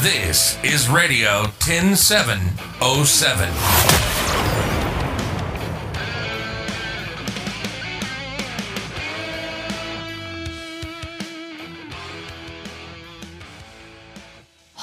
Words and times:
This 0.00 0.56
is 0.62 0.88
Radio 0.88 1.48
10707. 1.58 2.38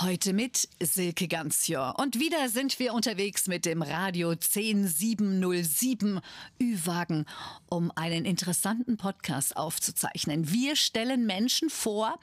Heute 0.02 0.34
mit 0.34 0.68
Silke 0.82 1.30
Ganzjör. 1.30 1.94
Und 1.98 2.20
wieder 2.20 2.50
sind 2.50 2.78
wir 2.80 2.94
unterwegs 2.94 3.48
mit 3.48 3.64
dem 3.66 3.82
Radio 3.82 4.36
10707 4.36 6.20
Ü-Wagen, 6.62 7.26
um 7.70 7.90
einen 7.96 8.26
interessanten 8.26 8.98
Podcast 8.98 9.56
aufzuzeichnen. 9.56 10.52
Wir 10.52 10.76
stellen 10.76 11.26
Menschen 11.26 11.70
vor, 11.70 12.20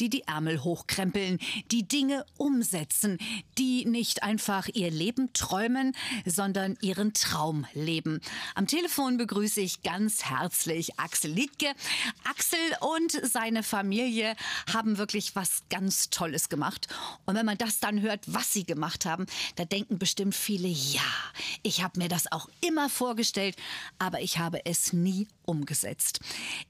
die 0.00 0.22
Ärmel 0.26 0.62
hochkrempeln, 0.64 1.38
die 1.70 1.86
Dinge 1.86 2.24
umsetzen, 2.36 3.18
die 3.58 3.84
nicht 3.84 4.22
einfach 4.22 4.68
ihr 4.72 4.90
Leben 4.90 5.32
träumen, 5.32 5.94
sondern 6.26 6.76
ihren 6.80 7.12
Traum 7.14 7.66
leben. 7.74 8.20
Am 8.54 8.66
Telefon 8.66 9.16
begrüße 9.16 9.60
ich 9.60 9.82
ganz 9.82 10.24
herzlich 10.24 10.98
Axel 10.98 11.30
Liedke. 11.32 11.72
Axel 12.24 12.58
und 12.80 13.12
seine 13.24 13.62
Familie 13.62 14.34
haben 14.72 14.98
wirklich 14.98 15.36
was 15.36 15.62
ganz 15.70 16.10
Tolles 16.10 16.48
gemacht. 16.48 16.88
Und 17.26 17.34
wenn 17.34 17.46
man 17.46 17.58
das 17.58 17.80
dann 17.80 18.00
hört, 18.00 18.20
was 18.26 18.52
sie 18.52 18.64
gemacht 18.64 19.06
haben, 19.06 19.26
da 19.56 19.64
denken 19.64 19.98
bestimmt 19.98 20.34
viele, 20.34 20.68
ja, 20.68 21.00
ich 21.62 21.82
habe 21.82 21.98
mir 21.98 22.08
das 22.08 22.30
auch 22.32 22.48
immer 22.60 22.88
vorgestellt, 22.88 23.56
aber 23.98 24.20
ich 24.20 24.38
habe 24.38 24.64
es 24.64 24.92
nie 24.92 25.28
umgesetzt. 25.44 26.20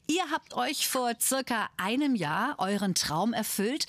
Ihr 0.07 0.25
habt 0.31 0.55
euch 0.55 0.89
vor 0.89 1.13
circa 1.21 1.69
einem 1.77 2.15
Jahr 2.15 2.57
euren 2.59 2.95
Traum 2.95 3.22
erfüllt, 3.33 3.87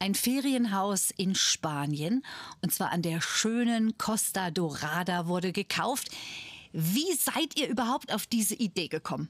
ein 0.00 0.16
Ferienhaus 0.16 1.12
in 1.12 1.36
Spanien, 1.36 2.24
und 2.60 2.74
zwar 2.74 2.90
an 2.90 3.02
der 3.02 3.20
schönen 3.20 3.96
Costa 3.98 4.50
Dorada 4.50 5.28
wurde 5.28 5.52
gekauft. 5.52 6.10
Wie 6.72 7.12
seid 7.12 7.56
ihr 7.56 7.68
überhaupt 7.68 8.12
auf 8.12 8.26
diese 8.26 8.54
Idee 8.54 8.88
gekommen? 8.88 9.28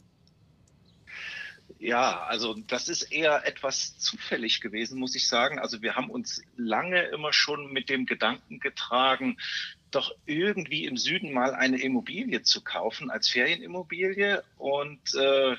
Ja, 1.78 2.22
also 2.22 2.54
das 2.68 2.88
ist 2.88 3.10
eher 3.10 3.44
etwas 3.44 3.98
zufällig 3.98 4.60
gewesen, 4.60 5.00
muss 5.00 5.16
ich 5.16 5.26
sagen. 5.26 5.58
Also 5.58 5.82
wir 5.82 5.96
haben 5.96 6.10
uns 6.10 6.40
lange 6.56 7.02
immer 7.08 7.32
schon 7.32 7.72
mit 7.72 7.90
dem 7.90 8.06
Gedanken 8.06 8.60
getragen, 8.60 9.36
doch 9.94 10.14
irgendwie 10.26 10.86
im 10.86 10.96
Süden 10.96 11.32
mal 11.32 11.54
eine 11.54 11.80
Immobilie 11.80 12.42
zu 12.42 12.62
kaufen 12.62 13.10
als 13.10 13.28
Ferienimmobilie. 13.28 14.42
Und 14.58 15.14
äh, 15.14 15.56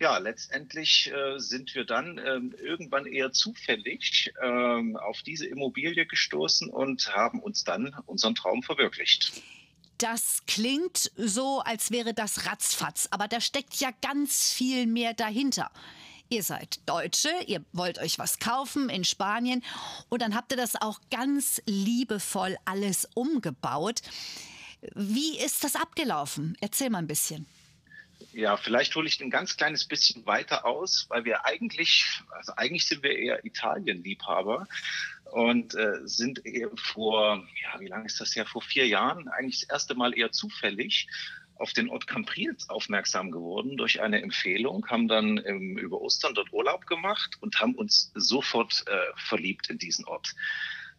ja, 0.00 0.18
letztendlich 0.18 1.12
äh, 1.12 1.38
sind 1.38 1.74
wir 1.74 1.84
dann 1.84 2.18
äh, 2.18 2.40
irgendwann 2.62 3.06
eher 3.06 3.32
zufällig 3.32 4.32
äh, 4.40 4.96
auf 4.96 5.22
diese 5.22 5.46
Immobilie 5.46 6.06
gestoßen 6.06 6.68
und 6.68 7.14
haben 7.14 7.40
uns 7.40 7.64
dann 7.64 7.94
unseren 8.06 8.34
Traum 8.34 8.62
verwirklicht. 8.62 9.42
Das 9.98 10.42
klingt 10.46 11.12
so, 11.16 11.60
als 11.60 11.90
wäre 11.90 12.14
das 12.14 12.46
ratzfatz, 12.46 13.08
aber 13.10 13.28
da 13.28 13.40
steckt 13.40 13.76
ja 13.76 13.90
ganz 14.02 14.52
viel 14.52 14.86
mehr 14.86 15.14
dahinter. 15.14 15.70
Ihr 16.30 16.42
seid 16.42 16.80
Deutsche, 16.86 17.28
ihr 17.46 17.64
wollt 17.72 17.98
euch 17.98 18.18
was 18.18 18.38
kaufen 18.38 18.88
in 18.88 19.04
Spanien 19.04 19.62
und 20.08 20.22
dann 20.22 20.34
habt 20.34 20.52
ihr 20.52 20.56
das 20.56 20.74
auch 20.80 21.00
ganz 21.10 21.60
liebevoll 21.66 22.56
alles 22.64 23.08
umgebaut. 23.14 24.00
Wie 24.94 25.38
ist 25.38 25.64
das 25.64 25.76
abgelaufen? 25.76 26.56
Erzähl 26.60 26.90
mal 26.90 26.98
ein 26.98 27.06
bisschen. 27.06 27.46
Ja, 28.32 28.56
vielleicht 28.56 28.94
hole 28.96 29.06
ich 29.06 29.20
ein 29.20 29.30
ganz 29.30 29.56
kleines 29.56 29.84
bisschen 29.84 30.26
weiter 30.26 30.64
aus, 30.64 31.06
weil 31.08 31.24
wir 31.24 31.44
eigentlich, 31.44 32.04
also 32.30 32.52
eigentlich 32.56 32.86
sind 32.86 33.02
wir 33.02 33.16
eher 33.16 33.44
Italien-Liebhaber 33.44 34.66
und 35.30 35.74
äh, 35.74 36.00
sind 36.04 36.42
vor, 36.76 37.46
ja, 37.62 37.80
wie 37.80 37.86
lange 37.86 38.06
ist 38.06 38.20
das 38.20 38.34
her? 38.34 38.46
Vor 38.46 38.62
vier 38.62 38.86
Jahren 38.88 39.28
eigentlich 39.28 39.60
das 39.60 39.68
erste 39.68 39.94
Mal 39.94 40.16
eher 40.16 40.32
zufällig 40.32 41.06
auf 41.56 41.72
den 41.72 41.88
Ort 41.88 42.06
Camprils 42.06 42.68
aufmerksam 42.68 43.30
geworden 43.30 43.76
durch 43.76 44.00
eine 44.00 44.22
Empfehlung, 44.22 44.86
haben 44.88 45.08
dann 45.08 45.40
ähm, 45.44 45.78
über 45.78 46.00
Ostern 46.00 46.34
dort 46.34 46.52
Urlaub 46.52 46.86
gemacht 46.86 47.36
und 47.40 47.60
haben 47.60 47.74
uns 47.74 48.10
sofort 48.14 48.84
äh, 48.86 49.12
verliebt 49.16 49.70
in 49.70 49.78
diesen 49.78 50.04
Ort. 50.06 50.34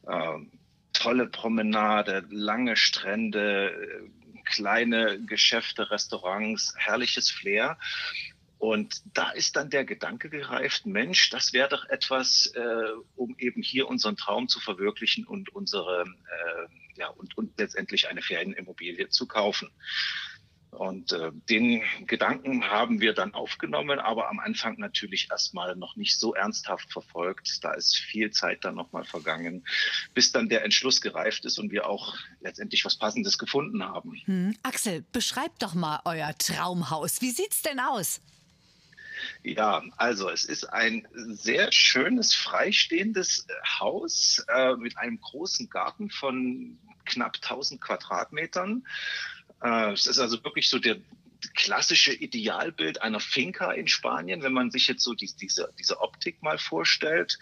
Ähm, 0.07 0.51
tolle 0.93 1.27
Promenade, 1.27 2.25
lange 2.29 2.75
Strände, 2.77 3.71
äh, 3.71 4.41
kleine 4.45 5.21
Geschäfte, 5.25 5.91
Restaurants, 5.91 6.73
herrliches 6.77 7.29
Flair. 7.29 7.77
Und 8.57 9.01
da 9.13 9.31
ist 9.31 9.57
dann 9.57 9.69
der 9.69 9.83
Gedanke 9.83 10.29
gereift, 10.29 10.85
Mensch, 10.85 11.29
das 11.29 11.51
wäre 11.51 11.67
doch 11.69 11.85
etwas, 11.89 12.47
äh, 12.55 12.93
um 13.15 13.35
eben 13.37 13.61
hier 13.61 13.87
unseren 13.87 14.15
Traum 14.15 14.47
zu 14.47 14.59
verwirklichen 14.59 15.25
und 15.25 15.49
unsere, 15.49 16.03
äh, 16.03 16.99
ja, 16.99 17.09
und, 17.09 17.37
und 17.37 17.59
letztendlich 17.59 18.07
eine 18.07 18.21
Ferienimmobilie 18.21 19.09
zu 19.09 19.27
kaufen. 19.27 19.69
Und 20.75 21.11
äh, 21.13 21.31
den 21.49 21.81
Gedanken 22.05 22.69
haben 22.69 23.01
wir 23.01 23.13
dann 23.13 23.33
aufgenommen, 23.33 23.99
aber 23.99 24.29
am 24.29 24.39
Anfang 24.39 24.77
natürlich 24.77 25.29
erstmal 25.31 25.75
noch 25.75 25.95
nicht 25.95 26.19
so 26.19 26.33
ernsthaft 26.33 26.91
verfolgt. 26.91 27.63
Da 27.63 27.73
ist 27.73 27.97
viel 27.97 28.31
Zeit 28.31 28.65
dann 28.65 28.75
nochmal 28.75 29.05
vergangen, 29.05 29.65
bis 30.13 30.31
dann 30.31 30.49
der 30.49 30.63
Entschluss 30.63 31.01
gereift 31.01 31.45
ist 31.45 31.57
und 31.57 31.71
wir 31.71 31.87
auch 31.87 32.15
letztendlich 32.41 32.83
was 32.85 32.97
Passendes 32.97 33.37
gefunden 33.37 33.83
haben. 33.83 34.21
Hm. 34.25 34.55
Axel, 34.63 35.05
beschreibt 35.11 35.63
doch 35.63 35.73
mal 35.73 36.01
euer 36.05 36.37
Traumhaus. 36.37 37.21
Wie 37.21 37.31
sieht's 37.31 37.61
denn 37.61 37.79
aus? 37.79 38.21
Ja, 39.43 39.83
also 39.97 40.29
es 40.29 40.43
ist 40.43 40.65
ein 40.65 41.07
sehr 41.13 41.71
schönes, 41.71 42.33
freistehendes 42.33 43.47
Haus 43.79 44.43
äh, 44.49 44.75
mit 44.75 44.97
einem 44.97 45.19
großen 45.21 45.69
Garten 45.69 46.09
von 46.09 46.77
knapp 47.05 47.35
1000 47.35 47.79
Quadratmetern. 47.79 48.85
Äh, 49.61 49.93
es 49.93 50.07
ist 50.07 50.19
also 50.19 50.43
wirklich 50.43 50.69
so 50.69 50.79
der 50.79 50.97
klassische 51.53 52.13
Idealbild 52.13 53.01
einer 53.01 53.19
Finca 53.19 53.71
in 53.71 53.87
Spanien, 53.87 54.41
wenn 54.41 54.53
man 54.53 54.71
sich 54.71 54.87
jetzt 54.87 55.03
so 55.03 55.13
die, 55.13 55.31
diese, 55.39 55.73
diese 55.77 56.01
Optik 56.01 56.41
mal 56.41 56.57
vorstellt. 56.57 57.37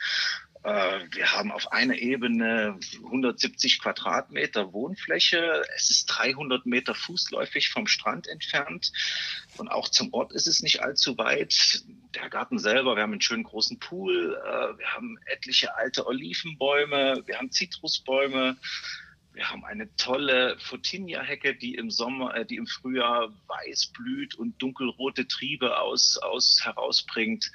Äh, 0.63 1.00
wir 1.12 1.34
haben 1.34 1.51
auf 1.51 1.72
einer 1.72 1.96
Ebene 1.96 2.79
170 3.03 3.79
Quadratmeter 3.79 4.72
Wohnfläche. 4.72 5.63
Es 5.75 5.90
ist 5.90 6.06
300 6.06 6.66
Meter 6.66 6.96
fußläufig 6.96 7.69
vom 7.69 7.88
Strand 7.88 8.28
entfernt. 8.28 8.91
Und 9.57 9.68
auch 9.69 9.90
zum 9.90 10.13
Ort 10.13 10.31
ist 10.31 10.47
es 10.47 10.62
nicht 10.62 10.81
allzu 10.81 11.18
weit. 11.18 11.84
Der 12.16 12.30
Garten 12.30 12.59
selber, 12.59 12.95
wir 12.95 13.03
haben 13.03 13.12
einen 13.12 13.22
schönen 13.22 13.44
großen 13.44 13.80
Pool. 13.80 14.35
Äh, 14.41 14.78
wir 14.78 14.88
haben 14.94 15.18
etliche 15.25 15.75
alte 15.75 16.07
Olivenbäume. 16.07 17.24
Wir 17.25 17.38
haben 17.38 17.51
Zitrusbäume. 17.51 18.56
Wir 19.33 19.49
haben 19.49 19.66
eine 19.66 19.94
tolle 19.95 20.57
Fotinia-Hecke, 20.59 21.55
die 21.55 21.75
im 21.75 21.89
Sommer, 21.89 22.35
äh, 22.35 22.45
die 22.45 22.57
im 22.57 22.67
Frühjahr 22.67 23.33
weiß 23.47 23.88
blüht 23.88 24.35
und 24.35 24.61
dunkelrote 24.61 25.27
Triebe 25.27 25.79
aus, 25.79 26.17
aus 26.17 26.59
herausbringt. 26.63 27.51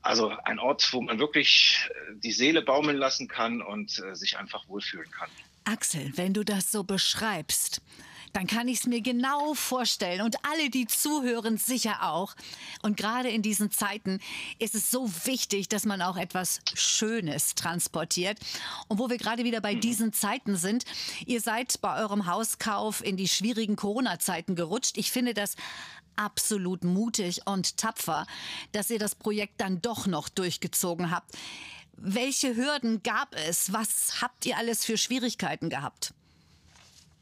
Also 0.00 0.28
ein 0.44 0.60
Ort, 0.60 0.92
wo 0.92 1.02
man 1.02 1.18
wirklich 1.18 1.88
äh, 1.90 2.14
die 2.22 2.32
Seele 2.32 2.62
baumeln 2.62 2.96
lassen 2.96 3.26
kann 3.26 3.60
und 3.60 3.98
äh, 3.98 4.14
sich 4.14 4.38
einfach 4.38 4.68
wohlfühlen 4.68 5.10
kann. 5.10 5.28
Axel, 5.64 6.12
wenn 6.14 6.32
du 6.32 6.44
das 6.44 6.70
so 6.70 6.84
beschreibst, 6.84 7.82
dann 8.32 8.46
kann 8.46 8.68
ich 8.68 8.80
es 8.80 8.86
mir 8.86 9.00
genau 9.00 9.54
vorstellen 9.54 10.22
und 10.22 10.36
alle, 10.44 10.70
die 10.70 10.86
zuhören, 10.86 11.56
sicher 11.56 12.02
auch. 12.02 12.34
Und 12.82 12.96
gerade 12.96 13.28
in 13.28 13.42
diesen 13.42 13.70
Zeiten 13.70 14.20
ist 14.58 14.74
es 14.74 14.90
so 14.90 15.10
wichtig, 15.24 15.68
dass 15.68 15.84
man 15.84 16.02
auch 16.02 16.16
etwas 16.16 16.60
Schönes 16.74 17.54
transportiert. 17.54 18.38
Und 18.88 18.98
wo 18.98 19.08
wir 19.08 19.18
gerade 19.18 19.44
wieder 19.44 19.60
bei 19.60 19.74
mhm. 19.74 19.80
diesen 19.80 20.12
Zeiten 20.12 20.56
sind, 20.56 20.84
ihr 21.26 21.40
seid 21.40 21.80
bei 21.80 22.00
eurem 22.00 22.26
Hauskauf 22.26 23.04
in 23.04 23.16
die 23.16 23.28
schwierigen 23.28 23.76
Corona-Zeiten 23.76 24.54
gerutscht. 24.54 24.98
Ich 24.98 25.10
finde 25.10 25.34
das 25.34 25.56
absolut 26.16 26.84
mutig 26.84 27.46
und 27.46 27.76
tapfer, 27.76 28.26
dass 28.72 28.90
ihr 28.90 28.98
das 28.98 29.14
Projekt 29.14 29.60
dann 29.60 29.80
doch 29.80 30.06
noch 30.06 30.28
durchgezogen 30.28 31.10
habt. 31.10 31.36
Welche 31.96 32.54
Hürden 32.54 33.02
gab 33.02 33.34
es? 33.34 33.72
Was 33.72 34.20
habt 34.20 34.46
ihr 34.46 34.56
alles 34.56 34.84
für 34.84 34.96
Schwierigkeiten 34.96 35.68
gehabt? 35.68 36.12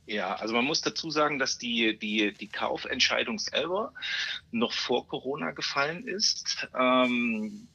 Ja, 0.06 0.36
also 0.36 0.54
man 0.54 0.64
muss 0.64 0.82
dazu 0.82 1.10
sagen, 1.10 1.38
dass 1.38 1.58
die, 1.58 1.98
die, 1.98 2.32
die 2.32 2.48
Kaufentscheidung 2.48 3.40
selber 3.40 3.92
noch 4.52 4.72
vor 4.72 5.08
Corona 5.08 5.50
gefallen 5.50 6.06
ist. 6.06 6.68
Ähm, 6.78 7.68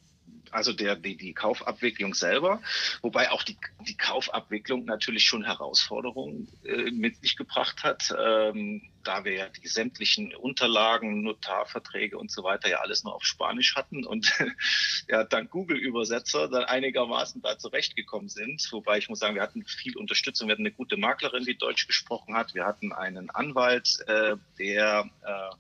also 0.51 0.74
der, 0.74 0.95
die, 0.95 1.18
die 1.18 1.33
Kaufabwicklung 1.33 2.13
selber, 2.13 2.62
wobei 3.01 3.31
auch 3.31 3.44
die, 3.44 3.57
die 3.88 3.98
Kaufabwicklung 3.98 4.86
natürlich 4.86 5.24
schon 5.24 5.44
Herausforderungen 5.44 6.48
äh, 6.63 6.92
mit 6.92 7.18
sich 7.21 7.36
gebracht 7.36 7.83
hat, 7.83 8.13
ähm, 8.18 8.92
da 9.03 9.25
wir 9.25 9.33
ja 9.33 9.50
die 9.50 9.68
sämtlichen 9.68 10.36
Unterlagen, 10.36 11.24
Notarverträge 11.24 12.18
und 12.18 12.31
so 12.31 12.44
weiter 12.44 12.69
ja 12.69 12.80
alles 12.80 13.03
nur 13.03 13.15
auf 13.15 13.24
Spanisch 13.24 13.75
hatten 13.75 14.06
und 14.06 14.31
ja 15.09 15.24
dank 15.24 15.50
Google-Übersetzer 15.51 16.48
dann 16.48 16.65
einigermaßen 16.65 17.42
da 17.42 17.57
zurechtgekommen 17.57 18.30
sind. 18.30 18.68
Wobei 18.71 18.98
ich 18.98 19.09
muss 19.09 19.19
sagen, 19.19 19.36
wir 19.36 19.42
hatten 19.42 19.65
viel 19.65 19.98
Unterstützung, 19.98 20.48
wir 20.48 20.53
hatten 20.53 20.63
eine 20.63 20.71
gute 20.71 20.98
Maklerin, 20.98 21.45
die 21.45 21.57
Deutsch 21.57 21.88
gesprochen 21.88 22.36
hat, 22.36 22.53
wir 22.53 22.65
hatten 22.65 22.92
einen 22.92 23.30
Anwalt, 23.30 24.00
äh, 24.07 24.36
der 24.59 25.09
äh, 25.24 25.56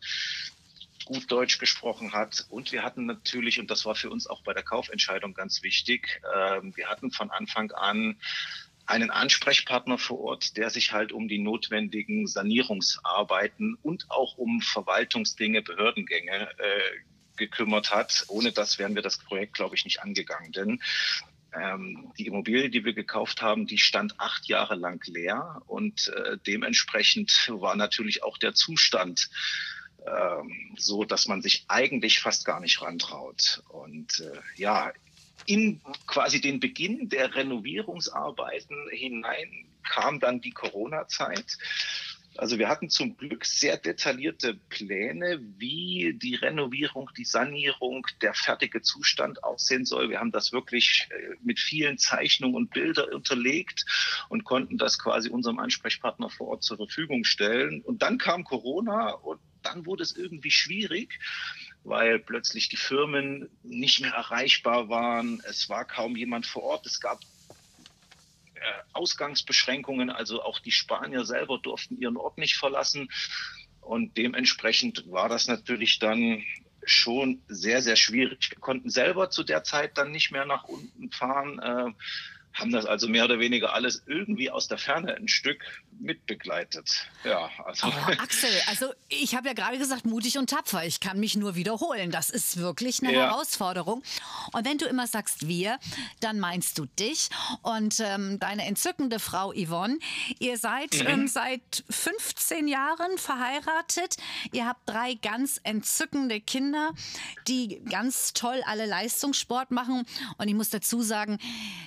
gut 1.11 1.29
Deutsch 1.29 1.57
gesprochen 1.57 2.13
hat. 2.13 2.45
Und 2.49 2.71
wir 2.71 2.83
hatten 2.83 3.05
natürlich, 3.05 3.59
und 3.59 3.69
das 3.69 3.85
war 3.85 3.95
für 3.95 4.09
uns 4.09 4.27
auch 4.27 4.43
bei 4.43 4.53
der 4.53 4.63
Kaufentscheidung 4.63 5.33
ganz 5.33 5.61
wichtig, 5.61 6.21
äh, 6.23 6.61
wir 6.75 6.87
hatten 6.87 7.11
von 7.11 7.29
Anfang 7.31 7.71
an 7.71 8.17
einen 8.85 9.11
Ansprechpartner 9.11 9.97
vor 9.97 10.19
Ort, 10.21 10.57
der 10.57 10.69
sich 10.69 10.91
halt 10.91 11.11
um 11.11 11.27
die 11.27 11.37
notwendigen 11.37 12.27
Sanierungsarbeiten 12.27 13.77
und 13.81 14.09
auch 14.09 14.37
um 14.37 14.61
Verwaltungsdinge, 14.61 15.61
Behördengänge 15.61 16.49
äh, 16.57 16.81
gekümmert 17.37 17.91
hat. 17.91 18.25
Ohne 18.27 18.51
das 18.51 18.79
wären 18.79 18.95
wir 18.95 19.01
das 19.01 19.17
Projekt, 19.17 19.53
glaube 19.53 19.75
ich, 19.75 19.85
nicht 19.85 20.01
angegangen. 20.01 20.51
Denn 20.51 20.81
ähm, 21.53 22.11
die 22.17 22.27
Immobilie, 22.27 22.69
die 22.69 22.85
wir 22.85 22.93
gekauft 22.93 23.41
haben, 23.41 23.67
die 23.67 23.77
stand 23.77 24.19
acht 24.19 24.47
Jahre 24.47 24.75
lang 24.75 25.05
leer 25.07 25.61
und 25.67 26.07
äh, 26.07 26.37
dementsprechend 26.47 27.31
war 27.49 27.75
natürlich 27.75 28.23
auch 28.23 28.37
der 28.37 28.53
Zustand 28.53 29.29
ähm, 30.05 30.75
so, 30.77 31.03
dass 31.03 31.27
man 31.27 31.41
sich 31.41 31.65
eigentlich 31.67 32.19
fast 32.19 32.45
gar 32.45 32.59
nicht 32.59 32.81
rantraut. 32.81 33.63
Und 33.69 34.19
äh, 34.19 34.39
ja, 34.55 34.91
in 35.45 35.81
quasi 36.07 36.41
den 36.41 36.59
Beginn 36.59 37.09
der 37.09 37.35
Renovierungsarbeiten 37.35 38.89
hinein 38.91 39.67
kam 39.83 40.19
dann 40.19 40.41
die 40.41 40.51
Corona-Zeit. 40.51 41.57
Also 42.37 42.57
wir 42.57 42.69
hatten 42.69 42.89
zum 42.89 43.17
Glück 43.17 43.45
sehr 43.45 43.77
detaillierte 43.77 44.55
Pläne, 44.69 45.41
wie 45.57 46.13
die 46.17 46.35
Renovierung, 46.35 47.09
die 47.17 47.25
Sanierung, 47.25 48.07
der 48.21 48.33
fertige 48.33 48.81
Zustand 48.81 49.43
aussehen 49.43 49.85
soll. 49.85 50.09
Wir 50.09 50.19
haben 50.19 50.31
das 50.31 50.53
wirklich 50.53 51.09
äh, 51.09 51.35
mit 51.43 51.59
vielen 51.59 51.97
Zeichnungen 51.97 52.55
und 52.55 52.71
Bildern 52.71 53.13
unterlegt 53.13 53.85
und 54.29 54.45
konnten 54.45 54.77
das 54.77 54.97
quasi 54.97 55.29
unserem 55.29 55.59
Ansprechpartner 55.59 56.29
vor 56.29 56.47
Ort 56.47 56.63
zur 56.63 56.77
Verfügung 56.77 57.25
stellen. 57.25 57.81
Und 57.81 58.01
dann 58.01 58.17
kam 58.17 58.45
Corona 58.45 59.11
und 59.11 59.39
dann 59.63 59.85
wurde 59.85 60.03
es 60.03 60.15
irgendwie 60.15 60.51
schwierig 60.51 61.19
weil 61.83 62.19
plötzlich 62.19 62.69
die 62.69 62.77
Firmen 62.77 63.49
nicht 63.63 64.01
mehr 64.01 64.13
erreichbar 64.13 64.89
waren. 64.89 65.41
Es 65.47 65.69
war 65.69 65.85
kaum 65.85 66.15
jemand 66.15 66.45
vor 66.45 66.63
Ort. 66.63 66.85
Es 66.85 66.99
gab 66.99 67.19
äh, 68.55 68.61
Ausgangsbeschränkungen, 68.93 70.09
also 70.09 70.43
auch 70.43 70.59
die 70.59 70.71
Spanier 70.71 71.25
selber 71.25 71.57
durften 71.57 71.97
ihren 71.97 72.17
Ort 72.17 72.37
nicht 72.37 72.57
verlassen. 72.57 73.09
Und 73.81 74.15
dementsprechend 74.17 75.09
war 75.09 75.27
das 75.27 75.47
natürlich 75.47 75.97
dann 75.97 76.43
schon 76.83 77.41
sehr, 77.47 77.81
sehr 77.81 77.95
schwierig. 77.95 78.51
Wir 78.51 78.59
konnten 78.59 78.89
selber 78.89 79.29
zu 79.29 79.43
der 79.43 79.63
Zeit 79.63 79.97
dann 79.97 80.11
nicht 80.11 80.31
mehr 80.31 80.45
nach 80.45 80.65
unten 80.65 81.11
fahren. 81.11 81.95
Haben 82.53 82.71
das 82.71 82.85
also 82.85 83.07
mehr 83.07 83.25
oder 83.25 83.39
weniger 83.39 83.73
alles 83.73 84.03
irgendwie 84.07 84.49
aus 84.49 84.67
der 84.67 84.77
Ferne 84.77 85.15
ein 85.15 85.27
Stück 85.27 85.63
mitbegleitet. 85.99 87.07
Ja, 87.23 87.49
also. 87.65 87.87
Oh, 87.87 88.11
Axel, 88.21 88.49
also 88.67 88.93
ich 89.07 89.35
habe 89.35 89.47
ja 89.47 89.53
gerade 89.53 89.77
gesagt, 89.77 90.05
mutig 90.05 90.37
und 90.37 90.49
tapfer. 90.49 90.85
Ich 90.85 90.99
kann 90.99 91.19
mich 91.19 91.35
nur 91.37 91.55
wiederholen. 91.55 92.11
Das 92.11 92.29
ist 92.29 92.57
wirklich 92.57 93.01
eine 93.01 93.13
ja. 93.13 93.27
Herausforderung. 93.27 94.03
Und 94.51 94.65
wenn 94.65 94.77
du 94.77 94.85
immer 94.85 95.07
sagst 95.07 95.47
wir, 95.47 95.79
dann 96.19 96.39
meinst 96.39 96.77
du 96.77 96.85
dich 96.85 97.29
und 97.61 97.99
ähm, 97.99 98.39
deine 98.39 98.65
entzückende 98.65 99.19
Frau 99.19 99.53
Yvonne. 99.53 99.97
Ihr 100.39 100.57
seid 100.57 100.93
mhm. 100.95 101.07
ähm, 101.07 101.27
seit 101.27 101.83
15 101.89 102.67
Jahren 102.67 103.17
verheiratet. 103.17 104.17
Ihr 104.51 104.65
habt 104.65 104.89
drei 104.89 105.13
ganz 105.13 105.59
entzückende 105.63 106.41
Kinder, 106.41 106.91
die 107.47 107.81
ganz 107.89 108.33
toll 108.33 108.61
alle 108.65 108.85
Leistungssport 108.85 109.71
machen. 109.71 110.05
Und 110.37 110.47
ich 110.47 110.55
muss 110.55 110.69
dazu 110.69 111.01
sagen, 111.01 111.37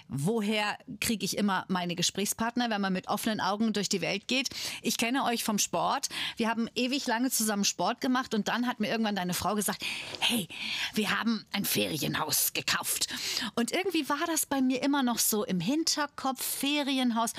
woher 0.09 0.54
woher 0.55 0.79
kriege 1.01 1.25
ich 1.25 1.37
immer 1.37 1.65
meine 1.67 1.97
Gesprächspartner, 1.97 2.71
wenn 2.71 2.81
man 2.81 2.93
mit 2.93 3.09
offenen 3.09 3.41
Augen 3.41 3.73
durch 3.73 3.89
die 3.89 4.01
Welt 4.01 4.29
geht. 4.29 4.51
Ich 4.83 4.99
kenne 4.99 5.25
euch 5.25 5.43
vom 5.43 5.59
Sport. 5.59 6.09
Wir 6.37 6.49
haben 6.49 6.69
ewig 6.77 7.09
lange 7.09 7.31
zusammen 7.33 7.65
Sport 7.65 8.01
gemacht 8.01 8.35
und 8.35 8.47
dann 8.47 8.69
hat 8.69 8.79
mir 8.79 8.89
irgendwann 8.89 9.17
deine 9.17 9.35
Frau 9.35 9.57
gesagt, 9.57 9.85
hey, 10.21 10.47
wir 10.95 11.19
haben 11.19 11.45
ein 11.51 11.65
Ferienhaus 11.65 12.53
gekauft. 12.53 13.09
Und 13.57 13.73
irgendwie 13.73 14.09
war 14.09 14.25
das 14.29 14.47
bei 14.47 14.63
mir 14.63 14.81
immer 14.83 15.03
noch 15.03 15.19
so 15.19 15.45
im 15.45 15.59
Hinterkopf, 15.59 16.41
Ferienhaus. 16.41 17.33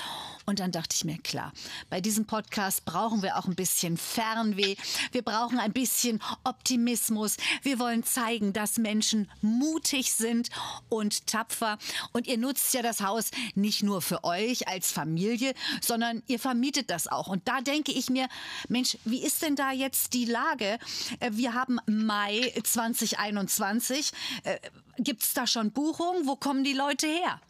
Und 0.44 0.60
dann 0.60 0.70
dachte 0.70 0.94
ich 0.94 1.04
mir, 1.04 1.16
klar, 1.18 1.52
bei 1.88 2.02
diesem 2.02 2.26
Podcast 2.26 2.84
brauchen 2.84 3.22
wir 3.22 3.38
auch 3.38 3.46
ein 3.46 3.56
bisschen 3.56 3.96
Fernweh. 3.96 4.76
Wir 5.12 5.22
brauchen 5.22 5.58
ein 5.58 5.72
bisschen 5.72 6.20
Optimismus. 6.44 7.38
Wir 7.62 7.78
wollen 7.78 8.04
zeigen, 8.04 8.52
dass 8.52 8.76
Menschen 8.76 9.30
mutig 9.40 10.12
sind 10.12 10.50
und 10.90 11.26
tapfer. 11.26 11.78
Und 12.12 12.26
ihr 12.26 12.36
nutzt 12.36 12.74
ja 12.74 12.82
das 12.82 13.05
Haus 13.06 13.30
nicht 13.54 13.82
nur 13.82 14.02
für 14.02 14.24
euch 14.24 14.68
als 14.68 14.92
Familie, 14.92 15.54
sondern 15.80 16.22
ihr 16.26 16.38
vermietet 16.38 16.90
das 16.90 17.08
auch. 17.08 17.28
Und 17.28 17.48
da 17.48 17.60
denke 17.60 17.92
ich 17.92 18.10
mir, 18.10 18.28
Mensch, 18.68 18.98
wie 19.04 19.22
ist 19.24 19.42
denn 19.42 19.56
da 19.56 19.72
jetzt 19.72 20.12
die 20.12 20.26
Lage? 20.26 20.78
Äh, 21.20 21.30
wir 21.32 21.54
haben 21.54 21.78
Mai 21.86 22.52
2021. 22.62 24.12
Gibt 24.98 25.22
es 25.22 25.34
da 25.34 25.46
schon 25.46 25.72
Buchungen? 25.72 26.26
Wo 26.26 26.36
kommen 26.36 26.64
die 26.64 26.72
Leute 26.72 27.06
her? 27.06 27.40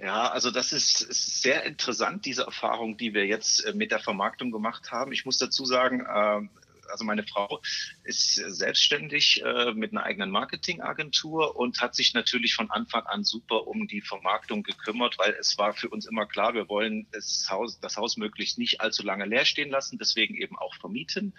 Ja, 0.00 0.30
also 0.30 0.50
das 0.50 0.72
ist, 0.72 0.98
sehr 1.42 1.64
interessant, 1.64 2.24
diese 2.24 2.44
Erfahrung, 2.44 2.96
die 2.96 3.14
wir 3.14 3.26
jetzt 3.26 3.64
äh, 3.64 3.74
mit 3.74 3.90
der 3.90 3.98
Vermarktung 3.98 4.52
gemacht 4.52 4.92
haben. 4.92 5.12
Ich 5.12 5.24
muss 5.24 5.38
dazu 5.38 5.64
sagen, 5.64 6.00
äh, 6.00 6.48
also 6.90 7.04
meine 7.04 7.24
Frau 7.24 7.60
ist 8.04 8.34
selbstständig 8.34 9.42
äh, 9.44 9.72
mit 9.72 9.92
einer 9.92 10.04
eigenen 10.04 10.30
Marketingagentur 10.30 11.56
und 11.56 11.80
hat 11.80 11.94
sich 11.94 12.14
natürlich 12.14 12.54
von 12.54 12.70
Anfang 12.70 13.04
an 13.06 13.24
super 13.24 13.66
um 13.66 13.86
die 13.86 14.00
Vermarktung 14.00 14.62
gekümmert, 14.62 15.18
weil 15.18 15.32
es 15.38 15.58
war 15.58 15.72
für 15.72 15.88
uns 15.88 16.06
immer 16.06 16.26
klar, 16.26 16.54
wir 16.54 16.68
wollen 16.68 17.06
das 17.12 17.46
Haus, 17.50 17.80
das 17.80 17.96
Haus 17.96 18.16
möglichst 18.16 18.58
nicht 18.58 18.80
allzu 18.80 19.02
lange 19.02 19.26
leer 19.26 19.44
stehen 19.44 19.70
lassen, 19.70 19.98
deswegen 19.98 20.34
eben 20.34 20.56
auch 20.58 20.74
vermieten. 20.76 21.34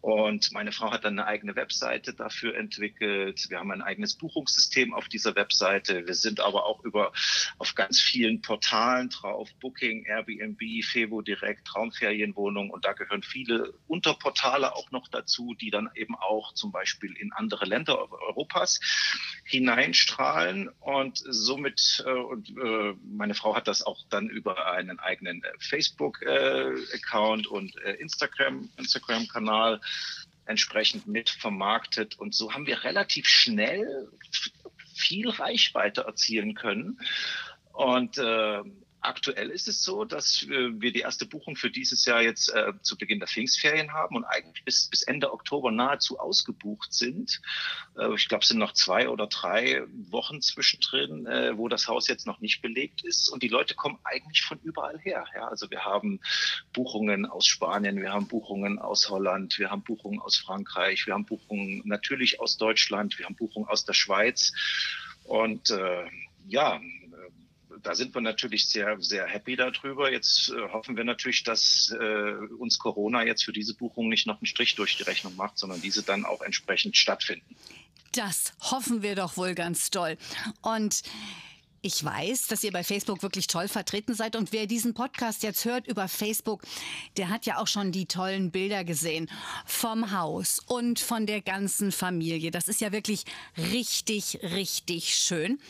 Und 0.00 0.52
meine 0.52 0.72
Frau 0.72 0.90
hat 0.92 1.04
dann 1.04 1.18
eine 1.18 1.26
eigene 1.26 1.56
Webseite 1.56 2.14
dafür 2.14 2.56
entwickelt. 2.56 3.46
Wir 3.48 3.58
haben 3.58 3.72
ein 3.72 3.82
eigenes 3.82 4.14
Buchungssystem 4.14 4.94
auf 4.94 5.08
dieser 5.08 5.34
Webseite. 5.34 6.06
Wir 6.06 6.14
sind 6.14 6.40
aber 6.40 6.66
auch 6.66 6.84
über 6.84 7.12
auf 7.58 7.74
ganz 7.74 8.00
vielen 8.00 8.40
Portalen 8.40 9.10
drauf, 9.10 9.48
Booking, 9.60 10.04
Airbnb, 10.04 10.60
Fevo 10.84 11.22
Direkt, 11.22 11.66
Traumferienwohnung 11.66 12.70
und 12.70 12.84
da 12.84 12.92
gehören 12.92 13.22
viele 13.22 13.74
Unterportale 13.86 14.74
auch 14.74 14.90
noch 14.90 15.08
dazu, 15.08 15.54
die 15.54 15.70
dann 15.70 15.90
eben 15.94 16.14
auch 16.14 16.54
zum 16.54 16.72
Beispiel 16.72 17.16
in 17.16 17.32
andere 17.32 17.64
Länder 17.64 17.98
Europas 17.98 18.80
hineinstrahlen 19.44 20.68
und 20.80 21.18
somit 21.24 22.04
äh, 22.06 22.10
und 22.10 22.50
äh, 22.50 22.94
meine 23.04 23.34
Frau 23.34 23.56
hat 23.56 23.66
das 23.66 23.82
auch 23.82 24.04
dann 24.10 24.28
über 24.28 24.70
einen 24.72 24.98
eigenen 24.98 25.42
äh, 25.42 25.48
Facebook 25.58 26.22
äh, 26.22 26.74
Account 26.94 27.46
und 27.46 27.76
Instagram 27.76 28.68
Instagram 28.76 29.26
Kanal 29.28 29.80
entsprechend 30.46 31.06
mit 31.06 31.30
vermarktet 31.30 32.18
und 32.18 32.34
so 32.34 32.52
haben 32.52 32.66
wir 32.66 32.84
relativ 32.84 33.26
schnell 33.26 34.08
viel 34.94 35.28
Reichweite 35.28 36.02
erzielen 36.02 36.54
können. 36.54 36.98
Und 37.72 38.18
äh, 38.18 38.62
Aktuell 39.08 39.48
ist 39.48 39.68
es 39.68 39.82
so, 39.82 40.04
dass 40.04 40.46
wir 40.46 40.92
die 40.92 41.00
erste 41.00 41.24
Buchung 41.24 41.56
für 41.56 41.70
dieses 41.70 42.04
Jahr 42.04 42.20
jetzt 42.20 42.54
äh, 42.54 42.74
zu 42.82 42.98
Beginn 42.98 43.20
der 43.20 43.26
Pfingstferien 43.26 43.94
haben 43.94 44.16
und 44.16 44.24
eigentlich 44.24 44.66
bis, 44.66 44.86
bis 44.90 45.02
Ende 45.02 45.32
Oktober 45.32 45.70
nahezu 45.70 46.18
ausgebucht 46.18 46.92
sind. 46.92 47.40
Äh, 47.98 48.14
ich 48.14 48.28
glaube, 48.28 48.42
es 48.42 48.48
sind 48.48 48.58
noch 48.58 48.74
zwei 48.74 49.08
oder 49.08 49.26
drei 49.26 49.82
Wochen 50.10 50.42
zwischendrin, 50.42 51.24
äh, 51.24 51.56
wo 51.56 51.68
das 51.68 51.88
Haus 51.88 52.06
jetzt 52.06 52.26
noch 52.26 52.40
nicht 52.40 52.60
belegt 52.60 53.02
ist. 53.02 53.30
Und 53.30 53.42
die 53.42 53.48
Leute 53.48 53.74
kommen 53.74 53.98
eigentlich 54.04 54.42
von 54.42 54.58
überall 54.62 54.98
her. 54.98 55.24
Ja? 55.34 55.48
Also 55.48 55.70
wir 55.70 55.86
haben 55.86 56.20
Buchungen 56.74 57.24
aus 57.24 57.46
Spanien, 57.46 58.02
wir 58.02 58.12
haben 58.12 58.28
Buchungen 58.28 58.78
aus 58.78 59.08
Holland, 59.08 59.58
wir 59.58 59.70
haben 59.70 59.84
Buchungen 59.84 60.20
aus 60.20 60.36
Frankreich, 60.36 61.06
wir 61.06 61.14
haben 61.14 61.24
Buchungen 61.24 61.80
natürlich 61.86 62.40
aus 62.40 62.58
Deutschland, 62.58 63.18
wir 63.18 63.24
haben 63.24 63.36
Buchungen 63.36 63.70
aus 63.70 63.86
der 63.86 63.94
Schweiz. 63.94 64.52
Und 65.24 65.70
äh, 65.70 66.04
ja, 66.46 66.78
da 67.82 67.94
sind 67.94 68.14
wir 68.14 68.20
natürlich 68.20 68.66
sehr, 68.66 68.96
sehr 69.00 69.26
happy 69.26 69.56
darüber. 69.56 70.10
Jetzt 70.10 70.50
äh, 70.50 70.68
hoffen 70.72 70.96
wir 70.96 71.04
natürlich, 71.04 71.44
dass 71.44 71.94
äh, 71.98 72.32
uns 72.58 72.78
Corona 72.78 73.24
jetzt 73.24 73.44
für 73.44 73.52
diese 73.52 73.74
Buchung 73.74 74.08
nicht 74.08 74.26
noch 74.26 74.38
einen 74.40 74.46
Strich 74.46 74.74
durch 74.74 74.96
die 74.96 75.02
Rechnung 75.04 75.36
macht, 75.36 75.58
sondern 75.58 75.80
diese 75.80 76.02
dann 76.02 76.24
auch 76.24 76.42
entsprechend 76.42 76.96
stattfinden. 76.96 77.56
Das 78.12 78.52
hoffen 78.60 79.02
wir 79.02 79.14
doch 79.14 79.36
wohl 79.36 79.54
ganz 79.54 79.90
doll. 79.90 80.16
Und 80.62 81.02
ich 81.80 82.02
weiß, 82.02 82.48
dass 82.48 82.64
ihr 82.64 82.72
bei 82.72 82.82
Facebook 82.82 83.22
wirklich 83.22 83.46
toll 83.46 83.68
vertreten 83.68 84.14
seid 84.14 84.34
und 84.34 84.52
wer 84.52 84.66
diesen 84.66 84.94
Podcast 84.94 85.44
jetzt 85.44 85.64
hört 85.64 85.86
über 85.86 86.08
Facebook, 86.08 86.62
der 87.16 87.28
hat 87.28 87.46
ja 87.46 87.58
auch 87.58 87.68
schon 87.68 87.92
die 87.92 88.06
tollen 88.06 88.50
Bilder 88.50 88.82
gesehen 88.82 89.30
vom 89.64 90.10
Haus 90.10 90.58
und 90.66 90.98
von 90.98 91.26
der 91.26 91.40
ganzen 91.40 91.92
Familie. 91.92 92.50
Das 92.50 92.66
ist 92.66 92.80
ja 92.80 92.90
wirklich 92.90 93.24
richtig, 93.56 94.40
richtig 94.42 95.14
schön. 95.14 95.60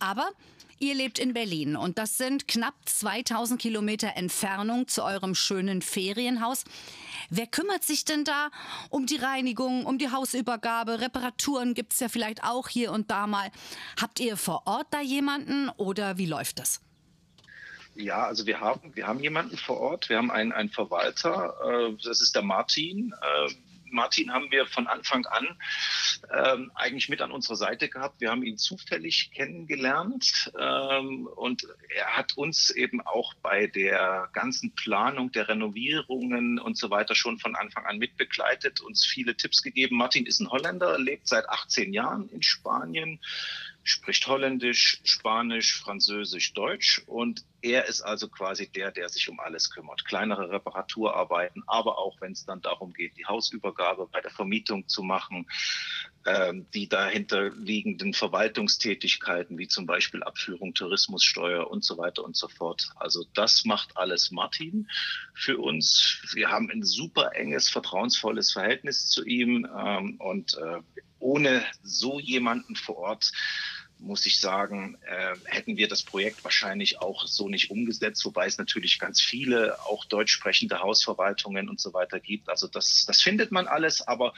Aber 0.00 0.28
Ihr 0.78 0.94
lebt 0.94 1.18
in 1.18 1.32
Berlin 1.32 1.74
und 1.74 1.96
das 1.96 2.18
sind 2.18 2.48
knapp 2.48 2.74
2000 2.84 3.60
Kilometer 3.60 4.12
Entfernung 4.16 4.88
zu 4.88 5.02
eurem 5.04 5.34
schönen 5.34 5.80
Ferienhaus. 5.80 6.64
Wer 7.30 7.46
kümmert 7.46 7.82
sich 7.82 8.04
denn 8.04 8.24
da 8.24 8.50
um 8.90 9.06
die 9.06 9.16
Reinigung, 9.16 9.86
um 9.86 9.96
die 9.96 10.10
Hausübergabe? 10.10 11.00
Reparaturen 11.00 11.72
gibt 11.72 11.94
es 11.94 12.00
ja 12.00 12.08
vielleicht 12.08 12.44
auch 12.44 12.68
hier 12.68 12.92
und 12.92 13.10
da 13.10 13.26
mal. 13.26 13.50
Habt 13.98 14.20
ihr 14.20 14.36
vor 14.36 14.66
Ort 14.66 14.88
da 14.90 15.00
jemanden 15.00 15.70
oder 15.78 16.18
wie 16.18 16.26
läuft 16.26 16.58
das? 16.58 16.82
Ja, 17.94 18.26
also 18.26 18.46
wir 18.46 18.60
haben, 18.60 18.94
wir 18.94 19.06
haben 19.06 19.20
jemanden 19.20 19.56
vor 19.56 19.80
Ort. 19.80 20.10
Wir 20.10 20.18
haben 20.18 20.30
einen, 20.30 20.52
einen 20.52 20.68
Verwalter. 20.68 21.54
Äh, 21.64 21.96
das 22.04 22.20
ist 22.20 22.34
der 22.34 22.42
Martin. 22.42 23.14
Äh, 23.22 23.54
Martin 23.90 24.32
haben 24.32 24.50
wir 24.50 24.66
von 24.66 24.86
Anfang 24.86 25.26
an 25.26 25.46
ähm, 26.32 26.72
eigentlich 26.74 27.08
mit 27.08 27.20
an 27.20 27.30
unserer 27.32 27.56
Seite 27.56 27.88
gehabt. 27.88 28.20
Wir 28.20 28.30
haben 28.30 28.42
ihn 28.42 28.58
zufällig 28.58 29.30
kennengelernt 29.32 30.52
ähm, 30.58 31.26
und 31.26 31.66
er 31.94 32.16
hat 32.16 32.36
uns 32.36 32.70
eben 32.70 33.00
auch 33.00 33.34
bei 33.34 33.66
der 33.66 34.28
ganzen 34.32 34.74
Planung 34.74 35.32
der 35.32 35.48
Renovierungen 35.48 36.58
und 36.58 36.76
so 36.76 36.90
weiter 36.90 37.14
schon 37.14 37.38
von 37.38 37.56
Anfang 37.56 37.86
an 37.86 37.98
mitbegleitet, 37.98 38.80
uns 38.80 39.04
viele 39.04 39.36
Tipps 39.36 39.62
gegeben. 39.62 39.96
Martin 39.96 40.26
ist 40.26 40.40
ein 40.40 40.50
Holländer, 40.50 40.98
lebt 40.98 41.28
seit 41.28 41.48
18 41.48 41.92
Jahren 41.92 42.28
in 42.30 42.42
Spanien 42.42 43.20
spricht 43.86 44.26
Holländisch, 44.26 45.00
Spanisch, 45.04 45.80
Französisch, 45.80 46.52
Deutsch 46.54 47.02
und 47.06 47.44
er 47.62 47.86
ist 47.86 48.02
also 48.02 48.28
quasi 48.28 48.68
der, 48.68 48.90
der 48.90 49.08
sich 49.08 49.28
um 49.28 49.38
alles 49.38 49.70
kümmert. 49.70 50.04
Kleinere 50.04 50.50
Reparaturarbeiten, 50.50 51.62
aber 51.68 51.98
auch 51.98 52.20
wenn 52.20 52.32
es 52.32 52.44
dann 52.44 52.60
darum 52.60 52.92
geht, 52.92 53.16
die 53.16 53.26
Hausübergabe 53.26 54.08
bei 54.10 54.20
der 54.20 54.32
Vermietung 54.32 54.88
zu 54.88 55.04
machen, 55.04 55.46
ähm, 56.26 56.66
die 56.74 56.88
dahinter 56.88 57.50
liegenden 57.50 58.12
Verwaltungstätigkeiten, 58.12 59.56
wie 59.56 59.68
zum 59.68 59.86
Beispiel 59.86 60.24
Abführung, 60.24 60.74
Tourismussteuer 60.74 61.70
und 61.70 61.84
so 61.84 61.96
weiter 61.96 62.24
und 62.24 62.36
so 62.36 62.48
fort. 62.48 62.90
Also 62.96 63.24
das 63.34 63.64
macht 63.64 63.96
alles 63.96 64.32
Martin 64.32 64.88
für 65.32 65.58
uns. 65.58 66.20
Wir 66.34 66.50
haben 66.50 66.70
ein 66.70 66.82
super 66.82 67.36
enges, 67.36 67.68
vertrauensvolles 67.68 68.52
Verhältnis 68.52 69.06
zu 69.06 69.24
ihm 69.24 69.68
ähm, 69.78 70.16
und 70.18 70.58
äh, 70.58 70.80
ohne 71.18 71.64
so 71.82 72.20
jemanden 72.20 72.76
vor 72.76 72.96
Ort 72.96 73.32
muss 73.98 74.26
ich 74.26 74.40
sagen, 74.40 74.98
äh, 75.06 75.34
hätten 75.44 75.76
wir 75.76 75.88
das 75.88 76.02
Projekt 76.02 76.44
wahrscheinlich 76.44 77.00
auch 77.00 77.26
so 77.26 77.48
nicht 77.48 77.70
umgesetzt, 77.70 78.24
wobei 78.24 78.46
es 78.46 78.58
natürlich 78.58 78.98
ganz 78.98 79.20
viele 79.20 79.80
auch 79.86 80.04
deutsch 80.04 80.32
sprechende 80.32 80.80
Hausverwaltungen 80.80 81.68
und 81.68 81.80
so 81.80 81.94
weiter 81.94 82.20
gibt. 82.20 82.48
Also 82.48 82.68
das, 82.68 83.04
das 83.06 83.22
findet 83.22 83.52
man 83.52 83.66
alles, 83.66 84.06
aber 84.06 84.34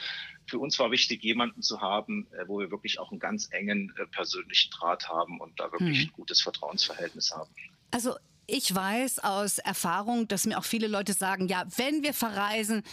für 0.47 0.59
uns 0.59 0.79
war 0.79 0.91
wichtig, 0.91 1.23
jemanden 1.23 1.61
zu 1.61 1.81
haben, 1.81 2.27
äh, 2.31 2.47
wo 2.47 2.59
wir 2.59 2.71
wirklich 2.71 2.99
auch 2.99 3.11
einen 3.11 3.19
ganz 3.19 3.49
engen 3.51 3.93
äh, 3.97 4.05
persönlichen 4.07 4.71
Draht 4.71 5.07
haben 5.09 5.39
und 5.39 5.59
da 5.59 5.71
wirklich 5.71 5.99
hm. 5.99 6.07
ein 6.07 6.13
gutes 6.13 6.41
Vertrauensverhältnis 6.41 7.31
haben. 7.31 7.53
Also 7.91 8.15
ich 8.51 8.73
weiß 8.73 9.19
aus 9.19 9.59
Erfahrung, 9.59 10.27
dass 10.27 10.45
mir 10.45 10.57
auch 10.57 10.65
viele 10.65 10.87
Leute 10.87 11.13
sagen, 11.13 11.47
ja, 11.47 11.65
wenn 11.77 12.01
wir 12.01 12.13
verreisen, 12.13 12.83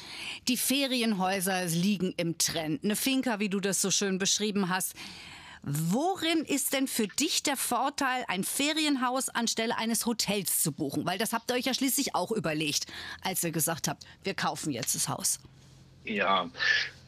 die 0.49 0.57
Ferienhäuser 0.59 1.65
liegen 1.67 2.13
im 2.17 2.37
Trend. 2.37 2.85
Eine 2.85 2.97
Finca, 2.97 3.41
wie 3.41 3.49
du 3.49 3.61
das 3.61 3.81
so 3.81 3.91
schön 3.91 4.19
beschrieben 4.19 4.69
hast. 4.69 4.95
Worin 5.63 6.45
ist 6.45 6.73
denn 6.73 6.87
für 6.87 7.09
dich 7.09 7.43
der 7.43 7.57
Vorteil, 7.57 8.25
ein 8.29 8.45
Ferienhaus 8.45 9.29
anstelle 9.29 9.77
eines 9.77 10.07
Hotels 10.07 10.63
zu 10.63 10.73
buchen? 10.73 11.07
Weil 11.07 11.19
das 11.19 11.33
habt 11.33 11.51
ihr 11.51 11.55
euch 11.55 11.65
ja 11.65 11.75
schließlich 11.75 12.15
auch 12.15 12.31
überlegt, 12.31 12.87
als 13.23 13.43
ihr 13.43 13.51
gesagt 13.51 13.89
habt, 13.89 14.05
wir 14.23 14.35
kaufen 14.35 14.71
jetzt 14.71 14.95
das 14.95 15.09
Haus. 15.09 15.39
Ja, 16.05 16.51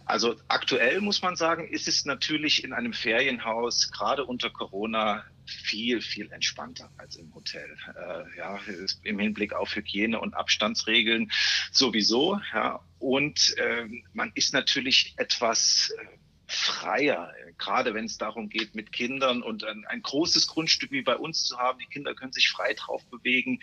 also 0.05 0.37
aktuell 0.49 1.01
muss 1.01 1.23
man 1.23 1.37
sagen, 1.37 1.69
ist 1.69 1.87
es 1.87 2.05
natürlich 2.05 2.65
in 2.65 2.73
einem 2.73 2.95
Ferienhaus, 2.95 3.91
gerade 3.93 4.25
unter 4.25 4.51
Corona, 4.51 5.25
viel, 5.49 6.01
viel 6.01 6.31
entspannter 6.33 6.91
als 6.97 7.17
im 7.17 7.35
Hotel. 7.35 7.77
Äh, 7.95 8.39
ja, 8.39 8.59
im 9.03 9.19
Hinblick 9.19 9.53
auf 9.53 9.75
Hygiene 9.75 10.21
und 10.21 10.35
Abstandsregeln 10.35 11.31
sowieso. 11.73 12.41
Ja, 12.53 12.81
und 12.99 13.57
äh, 13.59 13.87
man 14.13 14.31
ist 14.35 14.53
natürlich 14.53 15.15
etwas 15.17 15.93
äh, 15.99 16.18
freier, 16.49 17.33
gerade 17.59 17.93
wenn 17.93 18.07
es 18.07 18.17
darum 18.17 18.49
geht, 18.49 18.75
mit 18.75 18.91
Kindern 18.91 19.43
und 19.43 19.65
ein, 19.65 19.85
ein, 19.87 20.01
großes 20.01 20.47
Grundstück 20.47 20.91
wie 20.91 21.03
bei 21.03 21.15
uns 21.15 21.45
zu 21.45 21.59
haben. 21.59 21.79
Die 21.79 21.87
Kinder 21.87 22.15
können 22.15 22.33
sich 22.33 22.49
frei 22.49 22.73
drauf 22.73 23.05
bewegen. 23.07 23.61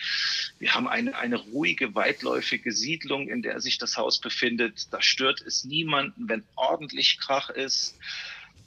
Wir 0.59 0.75
haben 0.75 0.87
eine, 0.87 1.17
eine 1.17 1.37
ruhige, 1.37 1.95
weitläufige 1.95 2.71
Siedlung, 2.71 3.27
in 3.27 3.41
der 3.41 3.59
sich 3.59 3.79
das 3.79 3.97
Haus 3.97 4.21
befindet. 4.21 4.93
Da 4.93 5.01
stört 5.01 5.41
es 5.41 5.63
niemanden, 5.63 6.29
wenn 6.29 6.43
ordentlich 6.55 7.17
Krach 7.17 7.49
ist. 7.49 7.97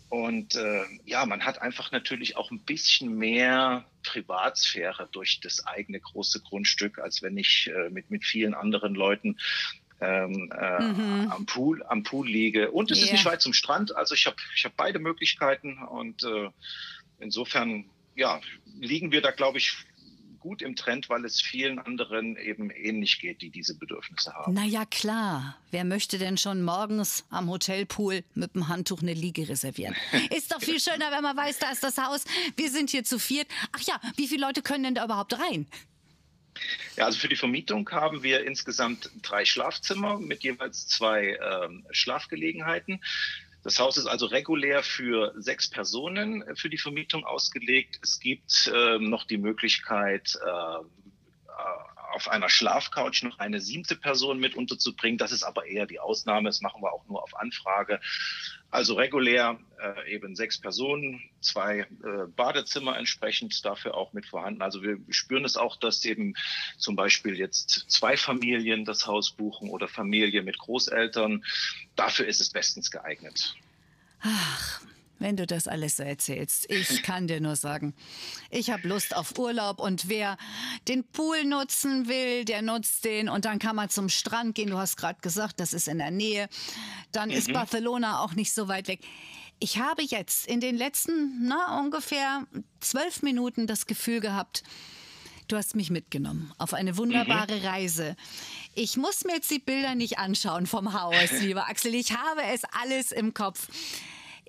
Und 0.09 0.57
äh, 0.57 0.85
ja, 1.05 1.25
man 1.27 1.45
hat 1.45 1.61
einfach 1.61 1.93
natürlich 1.93 2.37
auch 2.37 2.51
ein 2.51 2.61
bisschen 2.61 3.17
mehr 3.19 3.85
Privatsphäre 4.03 5.09
durch 5.13 5.41
das 5.41 5.67
eigene 5.67 6.01
große 6.01 6.41
Grundstück, 6.41 6.99
als 6.99 7.23
wenn 7.23 7.37
ich 7.37 7.71
äh, 7.73 7.91
mit, 7.91 8.11
mit 8.11 8.25
vielen 8.25 8.55
anderen 8.55 8.95
Leuten 8.95 9.37
ähm, 10.01 10.51
äh, 10.53 10.83
mhm. 10.83 11.31
am 11.31 11.47
Pool 11.47 11.83
am 11.85 12.03
Pool 12.03 12.29
liege. 12.29 12.71
Und 12.71 12.91
es 12.91 12.99
yeah. 12.99 13.07
ist 13.07 13.13
nicht 13.13 13.25
weit 13.25 13.43
zum 13.43 13.53
Strand. 13.53 13.95
Also 13.95 14.15
ich 14.15 14.27
habe 14.27 14.37
ich 14.55 14.65
hab 14.65 14.77
beide 14.77 14.99
Möglichkeiten 14.99 15.79
und 15.79 16.23
äh, 16.25 16.51
insofern 17.19 17.91
ja 18.15 18.41
liegen 18.81 19.13
wir 19.13 19.23
da 19.23 19.31
glaube 19.31 19.59
ich 19.59 19.77
gut 20.39 20.63
im 20.63 20.77
Trend, 20.77 21.09
weil 21.09 21.25
es 21.25 21.41
vielen 21.41 21.79
anderen 21.79 22.37
eben 22.37 22.71
ähnlich 22.71 23.21
geht, 23.21 23.43
die 23.43 23.51
diese 23.51 23.77
Bedürfnisse 23.77 24.33
haben. 24.33 24.55
Na 24.55 24.65
ja, 24.65 24.85
klar. 24.85 25.57
Wer 25.71 25.85
möchte 25.85 26.19
denn 26.19 26.39
schon 26.39 26.63
morgens 26.63 27.25
am 27.31 27.51
Hotelpool 27.51 28.25
mit 28.35 28.55
dem 28.55 28.69
Handtuch 28.69 29.03
eine 29.03 29.15
Liege 29.15 29.49
reservieren? 29.49 29.95
Ist 30.35 30.53
doch 30.53 30.61
viel 30.61 30.81
schöner, 30.81 31.11
wenn 31.11 31.23
man 31.23 31.37
weiß, 31.37 31.59
da 31.59 31.71
ist 31.71 31.83
das 31.83 31.99
Haus. 31.99 32.25
Wir 32.57 32.71
sind 32.71 32.91
hier 32.91 33.05
zu 33.05 33.19
viert. 33.19 33.49
Ach 33.73 33.81
ja, 33.81 34.01
wie 34.17 34.29
viele 34.29 34.47
Leute 34.47 34.63
können 34.63 34.85
denn 34.85 34.95
da 34.95 35.05
überhaupt 35.05 35.39
rein? 35.39 35.67
Ja, 36.99 37.05
also 37.05 37.21
für 37.21 37.29
die 37.29 37.37
Vermietung 37.37 37.89
haben 37.93 38.25
wir 38.25 38.45
insgesamt 38.45 39.09
drei 39.23 39.45
Schlafzimmer 39.45 40.19
mit 40.19 40.43
jeweils 40.43 40.89
zwei 40.89 41.39
ähm, 41.41 41.87
Schlafgelegenheiten. 41.93 43.01
Das 43.63 43.79
Haus 43.79 43.97
ist 43.97 44.07
also 44.07 44.27
regulär 44.27 44.83
für 44.83 45.33
sechs 45.37 45.71
Personen 45.71 46.43
für 46.57 46.69
die 46.69 46.77
Vermietung 46.77 47.25
ausgelegt. 47.25 48.01
Es 48.03 48.19
gibt 48.19 48.69
äh, 48.75 48.99
noch 48.99 49.29
die 49.29 49.39
Möglichkeit, 49.39 50.37
äh, 50.45 50.79
auf 52.19 52.29
einer 52.29 52.49
Schlafcouch 52.49 53.23
noch 53.23 53.39
eine 53.39 53.61
siebte 53.61 53.95
Person 53.95 54.41
mit 54.41 54.57
unterzubringen. 54.57 55.19
Das 55.19 55.31
ist 55.31 55.45
aber 55.45 55.67
eher 55.67 55.87
die 55.87 56.01
Ausnahme. 56.01 56.49
Das 56.49 56.61
machen 56.61 56.83
wir 56.83 56.93
auch 56.93 57.07
nur 57.07 57.23
auf 57.23 57.37
Anfrage. 57.37 58.01
Also 58.73 58.95
regulär 58.95 59.57
äh, 59.81 60.13
eben 60.13 60.35
sechs 60.35 60.59
Personen, 60.59 61.23
zwei 61.41 61.87
äh, 62.03 62.27
Badezimmer 62.35 62.99
entsprechend 62.99 63.65
dafür 63.65 63.95
auch 63.95 64.13
mit 64.13 64.27
vorhanden. 64.27 64.63
Also 64.63 64.83
wir 64.83 64.99
spüren 65.11 65.45
es 65.45 65.57
auch, 65.57 65.77
dass 65.77 66.05
eben 66.05 66.35
zum 66.77 66.97
Beispiel 66.97 67.39
jetzt 67.39 67.85
zwei 67.89 68.17
Familien 68.17 68.85
das 68.85 69.07
Haus 69.07 69.31
buchen 69.31 69.71
oder 69.71 69.87
Familie 69.87 70.43
mit 70.43 70.59
Großeltern. 70.59 71.45
Dafür 71.95 72.27
ist 72.27 72.41
es 72.41 72.51
bestens 72.51 72.91
geeignet. 72.91 73.55
Ach, 74.23 74.81
wenn 75.19 75.37
du 75.37 75.47
das 75.47 75.69
alles 75.69 75.97
so 75.97 76.03
erzählst. 76.03 76.71
Ich 76.71 77.03
kann 77.03 77.27
dir 77.27 77.41
nur 77.41 77.57
sagen, 77.57 77.95
ich 78.51 78.71
habe 78.71 78.87
Lust 78.89 79.17
auf 79.17 79.39
Urlaub 79.39 79.81
und 79.81 80.09
wer 80.09 80.37
den 80.87 81.05
Pool 81.05 81.45
nutzen 81.45 82.09
will, 82.09 82.45
der 82.45 82.63
nutzt 82.63 83.05
den 83.05 83.29
und 83.29 83.45
dann 83.45 83.59
kann 83.59 83.77
man 83.77 83.89
zum 83.89 84.09
Strand 84.09 84.55
gehen. 84.55 84.71
Du 84.71 84.79
hast 84.79 84.97
gerade 84.97 85.21
gesagt, 85.21 85.61
das 85.61 85.73
ist 85.73 85.89
in 85.89 85.99
der 85.99 86.11
Nähe. 86.11 86.49
Dann 87.13 87.31
mhm. 87.31 87.37
ist 87.37 87.53
Barcelona 87.53 88.21
auch 88.21 88.35
nicht 88.35 88.53
so 88.53 88.69
weit 88.69 88.89
weg. 88.89 89.01
Ich 89.61 89.79
habe 89.79 90.03
jetzt 90.03 90.47
in 90.47 90.61
den 90.61 90.77
letzten 90.77 91.47
na, 91.47 91.81
ungefähr 91.81 92.47
zwölf 92.81 93.23
Minuten 93.23 93.67
das 93.67 93.87
Gefühl 93.87 94.21
gehabt, 94.21 94.63
du 95.49 95.57
hast 95.57 95.75
mich 95.75 95.91
mitgenommen 95.91 96.53
auf 96.59 96.75
eine 96.75 96.97
wunderbare 96.97 97.57
mhm. 97.57 97.67
Reise. 97.67 98.17
Ich 98.75 98.97
muss 98.97 99.25
mir 99.25 99.35
jetzt 99.35 99.51
die 99.51 99.59
Bilder 99.59 99.97
nicht 99.97 100.19
anschauen 100.19 100.67
vom 100.67 100.93
Haus, 100.93 101.33
lieber 101.41 101.69
Axel. 101.69 101.95
Ich 101.95 102.17
habe 102.17 102.43
es 102.53 102.63
alles 102.81 103.11
im 103.11 103.35
Kopf. 103.35 103.69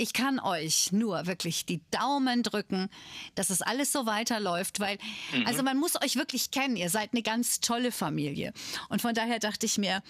Ich 0.01 0.13
kann 0.13 0.39
euch 0.39 0.93
nur 0.93 1.27
wirklich 1.27 1.65
die 1.65 1.81
Daumen 1.91 2.41
drücken, 2.41 2.89
dass 3.35 3.49
es 3.49 3.61
alles 3.61 3.91
so 3.91 4.05
weiterläuft, 4.05 4.79
weil, 4.79 4.97
mhm. 5.33 5.45
also 5.45 5.61
man 5.61 5.77
muss 5.77 6.01
euch 6.01 6.15
wirklich 6.15 6.51
kennen. 6.51 6.77
Ihr 6.77 6.89
seid 6.89 7.11
eine 7.11 7.21
ganz 7.21 7.59
tolle 7.59 7.91
Familie. 7.91 8.53
Und 8.87 9.01
von 9.01 9.13
daher 9.13 9.39
dachte 9.39 9.65
ich 9.65 9.77
mir, 9.77 10.01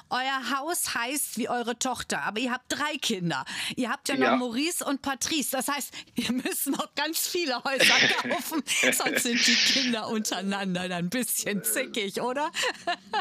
Euer 0.10 0.58
Haus 0.58 0.96
heißt 0.96 1.38
wie 1.38 1.50
eure 1.50 1.78
Tochter, 1.80 2.24
aber 2.24 2.40
ihr 2.40 2.52
habt 2.52 2.66
drei 2.70 2.98
Kinder. 3.02 3.46
Ihr 3.76 3.90
habt 3.90 4.10
ja 4.10 4.16
noch 4.16 4.24
ja. 4.24 4.36
Maurice 4.36 4.84
und 4.84 5.02
Patrice. 5.02 5.52
Das 5.52 5.68
heißt, 5.68 5.94
ihr 6.16 6.32
müsst 6.32 6.68
noch 6.68 6.94
ganz 6.96 7.28
viele 7.28 7.64
Häuser 7.64 7.86
kaufen, 8.22 8.64
sonst 8.92 9.24
sind 9.24 9.46
die 9.46 9.56
Kinder 9.56 10.08
untereinander 10.08 10.90
dann 10.90 11.06
ein 11.06 11.10
bisschen 11.10 11.64
zickig, 11.64 12.22
oder? 12.22 12.52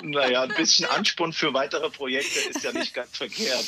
Naja, 0.02 0.42
ein 0.42 0.54
bisschen 0.54 0.86
Ansporn 0.86 1.32
für 1.32 1.52
weitere 1.54 1.90
Projekte 1.90 2.40
ist 2.50 2.62
ja 2.62 2.72
nicht 2.72 2.94
ganz 2.94 3.12
verkehrt. 3.18 3.66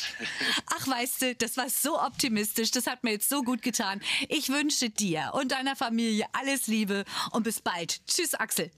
Ach, 0.67 0.89
weißt 0.89 1.23
du, 1.23 1.35
das 1.35 1.57
war 1.57 1.69
so 1.69 2.01
optimistisch. 2.01 2.71
Das 2.71 2.87
hat 2.87 3.05
mir 3.05 3.13
jetzt 3.13 3.29
so 3.29 3.43
gut 3.43 3.63
getan. 3.63 4.01
Ich 4.29 4.49
wünsche 4.49 4.89
dir 4.89 5.33
und 5.35 5.53
deiner 5.53 5.77
Familie 5.77 6.27
alles 6.33 6.67
Liebe 6.67 7.05
und 7.33 7.43
bis 7.43 7.61
bald. 7.61 8.01
Tschüss, 8.07 8.35
Axel. 8.35 8.71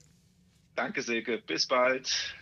Danke, 0.75 1.01
Silke. 1.01 1.37
Bis 1.37 1.67
bald. 1.67 2.35